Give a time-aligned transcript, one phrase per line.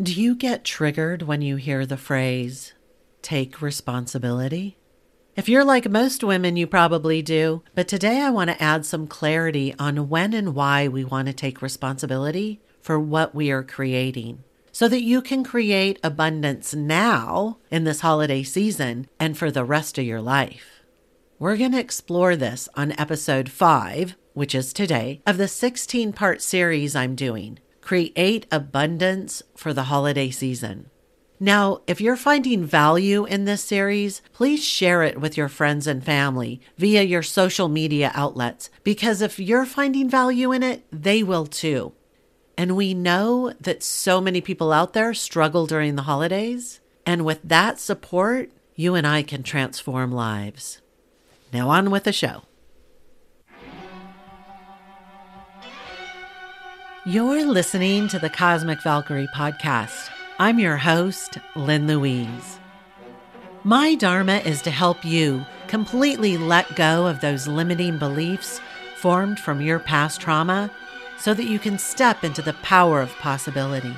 [0.00, 2.72] Do you get triggered when you hear the phrase,
[3.20, 4.78] take responsibility?
[5.34, 7.64] If you're like most women, you probably do.
[7.74, 11.34] But today I want to add some clarity on when and why we want to
[11.34, 17.82] take responsibility for what we are creating so that you can create abundance now in
[17.82, 20.84] this holiday season and for the rest of your life.
[21.40, 26.40] We're going to explore this on episode five, which is today, of the 16 part
[26.40, 27.58] series I'm doing
[27.88, 30.90] Create Abundance for the Holiday Season.
[31.40, 36.04] Now, if you're finding value in this series, please share it with your friends and
[36.04, 41.46] family via your social media outlets because if you're finding value in it, they will
[41.46, 41.94] too.
[42.58, 46.80] And we know that so many people out there struggle during the holidays.
[47.06, 50.82] And with that support, you and I can transform lives.
[51.54, 52.42] Now, on with the show.
[57.08, 60.10] You're listening to the Cosmic Valkyrie podcast.
[60.38, 62.58] I'm your host, Lynn Louise.
[63.64, 68.60] My Dharma is to help you completely let go of those limiting beliefs
[68.96, 70.70] formed from your past trauma
[71.16, 73.94] so that you can step into the power of possibility.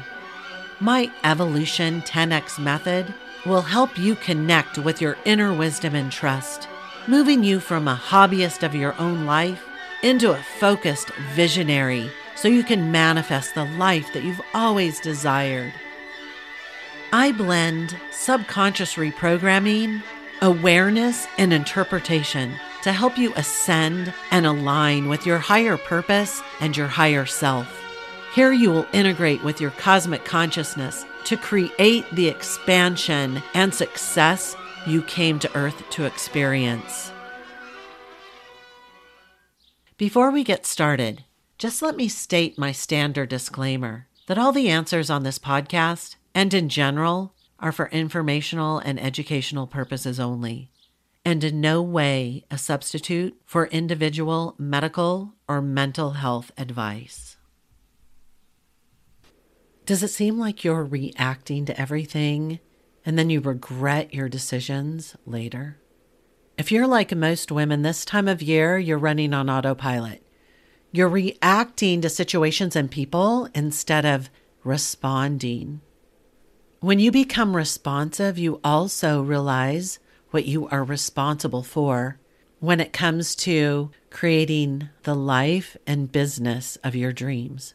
[0.78, 3.12] My Evolution 10X method
[3.44, 6.68] will help you connect with your inner wisdom and trust,
[7.08, 9.64] moving you from a hobbyist of your own life
[10.04, 12.08] into a focused visionary
[12.40, 15.74] so you can manifest the life that you've always desired.
[17.12, 20.02] I blend subconscious reprogramming,
[20.40, 26.86] awareness, and interpretation to help you ascend and align with your higher purpose and your
[26.86, 27.68] higher self.
[28.34, 35.02] Here you will integrate with your cosmic consciousness to create the expansion and success you
[35.02, 37.12] came to Earth to experience.
[39.98, 41.24] Before we get started,
[41.60, 46.54] just let me state my standard disclaimer that all the answers on this podcast and
[46.54, 50.70] in general are for informational and educational purposes only,
[51.22, 57.36] and in no way a substitute for individual medical or mental health advice.
[59.84, 62.58] Does it seem like you're reacting to everything
[63.04, 65.76] and then you regret your decisions later?
[66.56, 70.24] If you're like most women this time of year, you're running on autopilot.
[70.92, 74.28] You're reacting to situations and people instead of
[74.64, 75.82] responding.
[76.80, 82.18] When you become responsive, you also realize what you are responsible for
[82.58, 87.74] when it comes to creating the life and business of your dreams.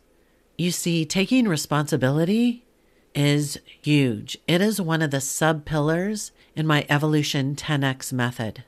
[0.58, 2.66] You see, taking responsibility
[3.14, 4.38] is huge.
[4.46, 8.66] It is one of the sub pillars in my Evolution 10X method.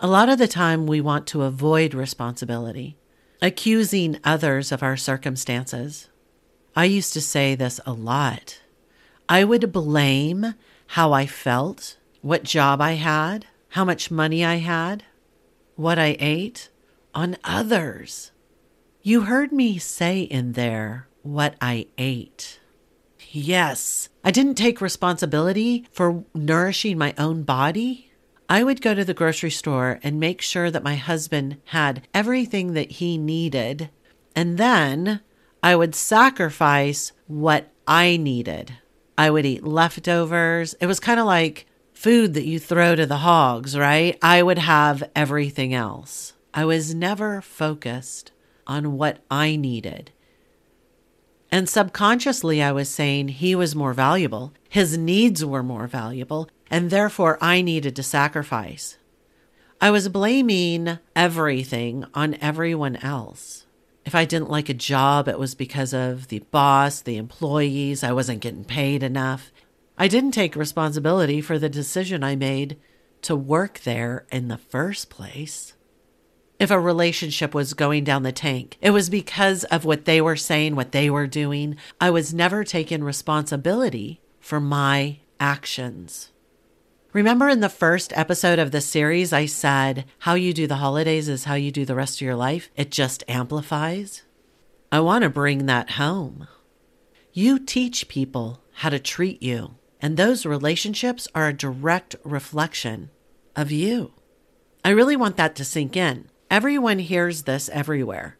[0.00, 2.96] A lot of the time, we want to avoid responsibility
[3.42, 6.08] accusing others of our circumstances.
[6.76, 8.60] I used to say this a lot.
[9.28, 10.54] I would blame
[10.86, 15.04] how I felt, what job I had, how much money I had,
[15.74, 16.68] what I ate
[17.14, 18.30] on others.
[19.02, 22.60] You heard me say in there what I ate.
[23.30, 28.11] Yes, I didn't take responsibility for nourishing my own body.
[28.52, 32.74] I would go to the grocery store and make sure that my husband had everything
[32.74, 33.88] that he needed.
[34.36, 35.22] And then
[35.62, 38.74] I would sacrifice what I needed.
[39.16, 40.74] I would eat leftovers.
[40.82, 41.64] It was kind of like
[41.94, 44.18] food that you throw to the hogs, right?
[44.20, 46.34] I would have everything else.
[46.52, 48.32] I was never focused
[48.66, 50.12] on what I needed.
[51.50, 54.52] And subconsciously, I was saying he was more valuable.
[54.68, 58.96] His needs were more valuable and therefore I needed to sacrifice.
[59.78, 63.66] I was blaming everything on everyone else.
[64.06, 68.12] If I didn't like a job, it was because of the boss, the employees, I
[68.12, 69.52] wasn't getting paid enough.
[69.98, 72.78] I didn't take responsibility for the decision I made
[73.20, 75.74] to work there in the first place.
[76.58, 80.36] If a relationship was going down the tank, it was because of what they were
[80.36, 81.76] saying, what they were doing.
[82.00, 86.31] I was never taking responsibility for my actions.
[87.12, 91.28] Remember in the first episode of the series, I said how you do the holidays
[91.28, 92.70] is how you do the rest of your life?
[92.74, 94.22] It just amplifies.
[94.90, 96.48] I want to bring that home.
[97.34, 103.10] You teach people how to treat you, and those relationships are a direct reflection
[103.54, 104.12] of you.
[104.82, 106.30] I really want that to sink in.
[106.50, 108.38] Everyone hears this everywhere.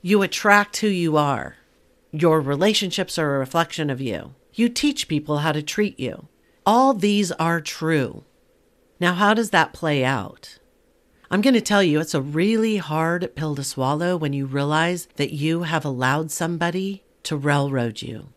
[0.00, 1.56] You attract who you are.
[2.10, 4.34] Your relationships are a reflection of you.
[4.54, 6.28] You teach people how to treat you.
[6.66, 8.24] All these are true.
[8.98, 10.58] Now, how does that play out?
[11.30, 15.06] I'm going to tell you, it's a really hard pill to swallow when you realize
[15.14, 18.30] that you have allowed somebody to railroad you.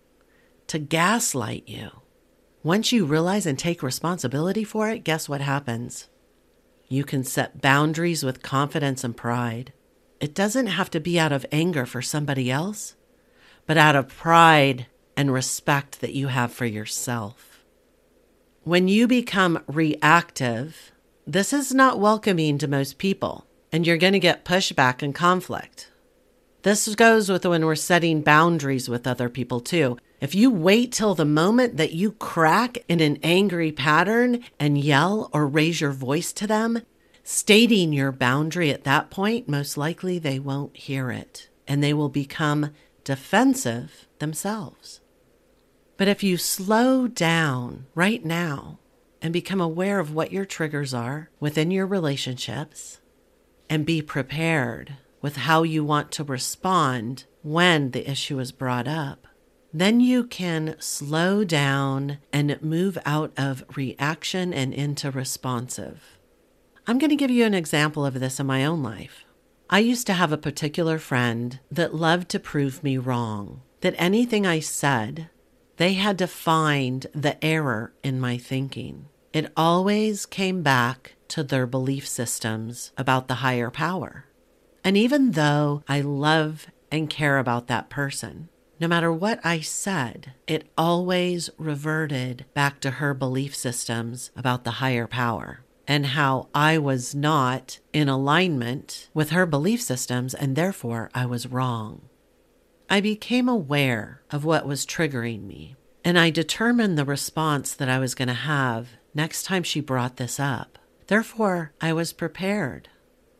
[0.70, 1.90] to gaslight you.
[2.62, 6.08] Once you realize and take responsibility for it, guess what happens?
[6.88, 9.74] You can set boundaries with confidence and pride.
[10.20, 12.96] It doesn't have to be out of anger for somebody else,
[13.66, 14.86] but out of pride
[15.18, 17.49] and respect that you have for yourself.
[18.66, 20.92] When you become reactive,
[21.26, 25.90] this is not welcoming to most people, and you're going to get pushback and conflict.
[26.64, 29.98] This goes with when we're setting boundaries with other people too.
[30.20, 35.30] If you wait till the moment that you crack in an angry pattern and yell
[35.32, 36.82] or raise your voice to them,
[37.24, 42.10] stating your boundary at that point, most likely they won't hear it and they will
[42.10, 42.72] become
[43.06, 45.00] defensive themselves.
[46.00, 48.80] But if you slow down right now
[49.22, 53.02] and become aware of what your triggers are within your relationships
[53.70, 59.28] and be prepared with how you want to respond when the issue is brought up,
[59.74, 66.18] then you can slow down and move out of reaction and into responsive.
[66.88, 69.26] I'm going to give you an example of this in my own life.
[69.70, 74.48] I used to have a particular friend that loved to prove me wrong, that anything
[74.48, 75.30] I said,
[75.80, 79.06] they had to find the error in my thinking.
[79.32, 84.26] It always came back to their belief systems about the higher power.
[84.84, 88.50] And even though I love and care about that person,
[88.82, 94.80] no matter what I said, it always reverted back to her belief systems about the
[94.82, 101.10] higher power and how I was not in alignment with her belief systems and therefore
[101.16, 102.09] I was wrong.
[102.90, 108.00] I became aware of what was triggering me and I determined the response that I
[108.00, 110.80] was going to have next time she brought this up.
[111.08, 112.90] Therefore, I was prepared.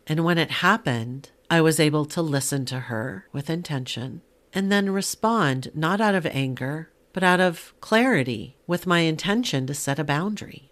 [0.08, 4.22] And when it happened, I was able to listen to her with intention
[4.54, 9.74] and then respond not out of anger, but out of clarity with my intention to
[9.74, 10.72] set a boundary.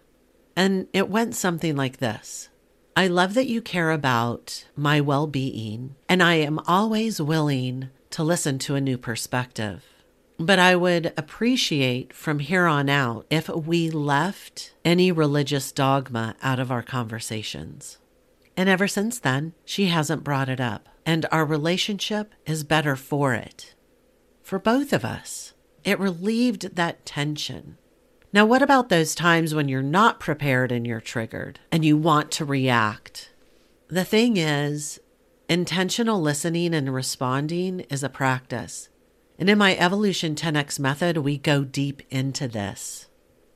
[0.56, 2.48] And it went something like this
[2.96, 8.22] I love that you care about my well being, and I am always willing to
[8.22, 9.84] listen to a new perspective.
[10.38, 16.60] But I would appreciate from here on out if we left any religious dogma out
[16.60, 17.98] of our conversations.
[18.56, 23.34] And ever since then, she hasn't brought it up, and our relationship is better for
[23.34, 23.74] it.
[24.42, 25.54] For both of us,
[25.84, 27.78] it relieved that tension.
[28.32, 32.30] Now, what about those times when you're not prepared and you're triggered and you want
[32.32, 33.30] to react?
[33.88, 35.00] The thing is,
[35.48, 38.90] intentional listening and responding is a practice.
[39.38, 43.06] And in my Evolution 10x method, we go deep into this.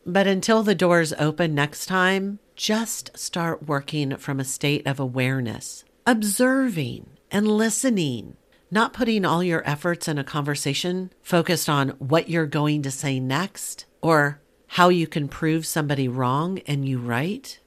[0.06, 5.84] But until the doors open next time, just start working from a state of awareness,
[6.06, 8.36] observing and listening,
[8.70, 13.20] not putting all your efforts in a conversation focused on what you're going to say
[13.20, 17.58] next or how you can prove somebody wrong and you right.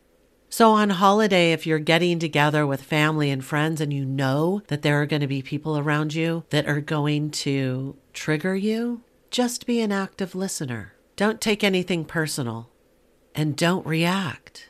[0.49, 4.83] So, on holiday, if you're getting together with family and friends and you know that
[4.83, 9.01] there are going to be people around you that are going to trigger you,
[9.31, 10.93] just be an active listener.
[11.15, 12.69] Don't take anything personal
[13.33, 14.69] and don't react.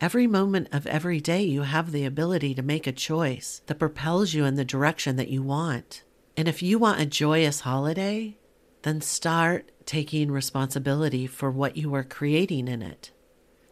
[0.00, 4.34] Every moment of every day, you have the ability to make a choice that propels
[4.34, 6.04] you in the direction that you want.
[6.36, 8.36] And if you want a joyous holiday,
[8.82, 13.10] then start taking responsibility for what you are creating in it.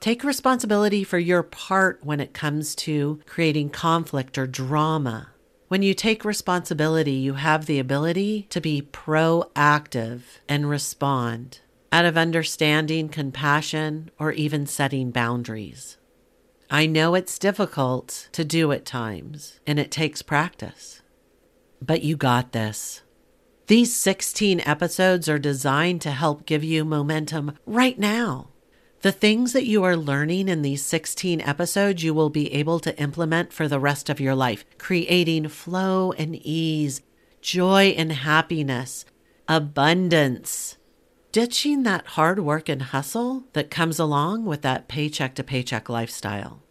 [0.01, 5.31] Take responsibility for your part when it comes to creating conflict or drama.
[5.69, 11.61] When you take responsibility, you have the ability to be proactive and respond
[11.91, 15.97] out of understanding, compassion, or even setting boundaries.
[16.71, 21.01] I know it's difficult to do at times, and it takes practice.
[21.81, 23.03] But you got this.
[23.67, 28.51] These 16 episodes are designed to help give you momentum right now.
[29.03, 32.99] The things that you are learning in these 16 episodes, you will be able to
[32.99, 37.03] implement for the rest of your life, creating flow and ease,
[37.43, 39.05] joy and happiness,
[39.47, 40.77] abundance,
[41.31, 46.63] ditching that hard work and hustle that comes along with that paycheck to paycheck lifestyle.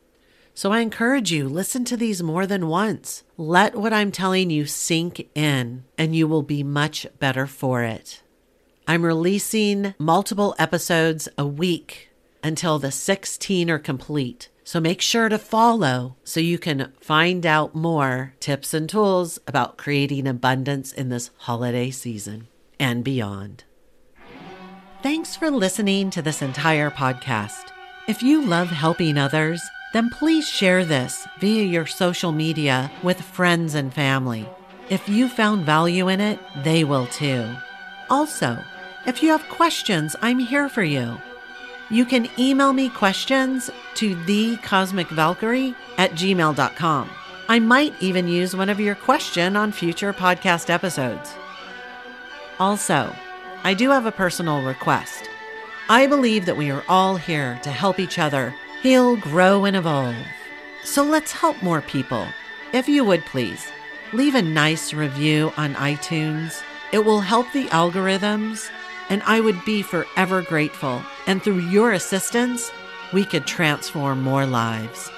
[0.56, 3.24] So I encourage you, listen to these more than once.
[3.38, 8.24] Let what I'm telling you sink in, and you will be much better for it.
[8.88, 12.10] I'm releasing multiple episodes a week
[12.46, 14.50] until the 16 are complete.
[14.64, 19.78] So make sure to follow so you can find out more tips and tools about
[19.78, 22.48] creating abundance in this holiday season
[22.80, 23.64] and beyond.
[25.02, 27.72] Thanks for listening to this entire podcast.
[28.08, 29.62] If you love helping others,
[29.94, 34.48] then please share this via your social media with friends and family.
[34.90, 37.56] If you found value in it, they will too.
[38.10, 38.64] Also,
[39.08, 41.18] If you have questions, I'm here for you.
[41.90, 47.10] You can email me questions to thecosmicvalkyrie at gmail.com.
[47.48, 51.34] I might even use one of your question on future podcast episodes.
[52.60, 53.16] Also,
[53.64, 55.30] I do have a personal request.
[55.88, 60.16] I believe that we are all here to help each other heal, grow, and evolve.
[60.84, 62.28] So let's help more people.
[62.74, 63.68] If you would please,
[64.14, 66.62] leave a nice review on iTunes.
[66.92, 68.70] It will help the algorithms,
[69.10, 71.02] and I would be forever grateful.
[71.28, 72.72] And through your assistance,
[73.14, 75.12] we could transform more lives.